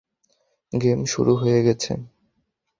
[0.73, 1.91] Game শুরু হয়ে গেছে।